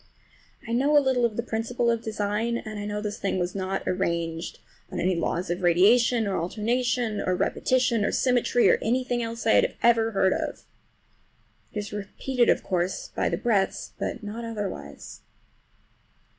I 0.67 0.73
know 0.73 0.97
a 0.97 0.97
little 0.97 1.25
of 1.25 1.37
the 1.37 1.43
principle 1.43 1.91
of 1.91 2.01
design, 2.01 2.57
and 2.57 2.79
I 2.79 2.85
know 2.85 3.01
this 3.01 3.19
thing 3.19 3.37
was 3.37 3.53
not 3.53 3.87
arranged 3.87 4.57
on 4.91 4.99
any 4.99 5.15
laws 5.15 5.51
of 5.51 5.61
radiation, 5.61 6.25
or 6.25 6.37
alternation, 6.41 7.21
or 7.23 7.35
repetition, 7.35 8.03
or 8.03 8.11
symmetry, 8.11 8.67
or 8.67 8.79
anything 8.81 9.21
else 9.21 9.43
that 9.43 9.63
I 9.63 9.75
ever 9.83 10.09
heard 10.09 10.33
of. 10.33 10.63
It 11.71 11.77
is 11.77 11.93
repeated, 11.93 12.49
of 12.49 12.63
course, 12.63 13.09
by 13.15 13.29
the 13.29 13.37
breadths, 13.37 13.91
but 13.99 14.23
not 14.23 14.43
otherwise. 14.43 15.21